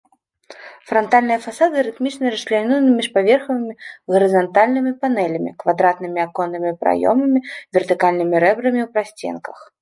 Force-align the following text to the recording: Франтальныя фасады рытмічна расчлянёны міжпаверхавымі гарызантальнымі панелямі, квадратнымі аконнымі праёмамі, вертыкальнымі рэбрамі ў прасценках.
Франтальныя 0.91 1.39
фасады 1.43 1.83
рытмічна 1.87 2.31
расчлянёны 2.35 2.89
міжпаверхавымі 3.01 3.73
гарызантальнымі 4.15 4.95
панелямі, 5.05 5.51
квадратнымі 5.61 6.19
аконнымі 6.27 6.71
праёмамі, 6.85 7.39
вертыкальнымі 7.79 8.35
рэбрамі 8.47 8.81
ў 8.87 8.91
прасценках. 8.99 9.57